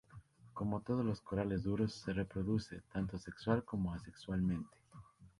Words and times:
Como 0.55 0.81
todos 0.81 1.05
los 1.05 1.21
corales 1.21 1.61
duros, 1.61 1.93
se 1.93 2.11
reproduce, 2.11 2.81
tanto 2.91 3.19
sexual, 3.19 3.63
como 3.63 3.93
asexualmente. 3.93 4.75